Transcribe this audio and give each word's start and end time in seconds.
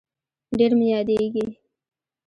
ډير 0.57 0.71
مي 0.79 0.87
ياديږي 0.93 1.45